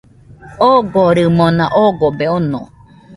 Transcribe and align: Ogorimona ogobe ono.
Ogorimona 0.69 1.65
ogobe 1.83 2.25
ono. 2.37 2.61